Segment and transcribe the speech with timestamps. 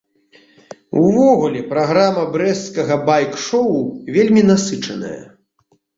[1.01, 3.69] Увогуле праграма брэсцкага байк-шоў
[4.17, 5.21] вельмі насычаная.